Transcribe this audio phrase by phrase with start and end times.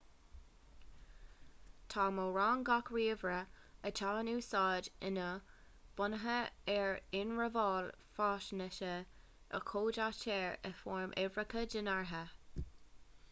[1.93, 3.41] tá mórán gach ríomhaire
[3.89, 5.35] atá in úsáid inniu
[5.99, 6.37] bunaithe
[6.77, 8.95] ar ionramháil faisnéise
[9.59, 12.23] a chódaítear i bhfoirm uimhreacha dénártha